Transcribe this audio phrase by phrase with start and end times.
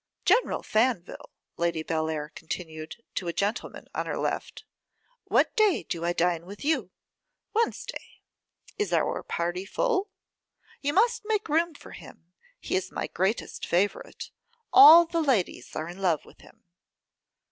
[0.25, 4.65] 'General Faneville,' Lady Bellair continued, to a gentleman on her left,
[5.25, 6.89] 'what day do I dine with you?
[7.53, 8.23] Wednesday.
[8.79, 10.09] Is our party full?
[10.81, 14.31] You must make room for him; he is my greatest favourite.
[14.73, 16.63] All the ladies are in love with him.